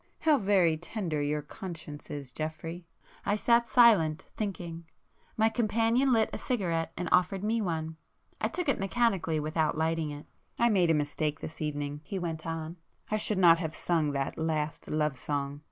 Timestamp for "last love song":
14.39-15.59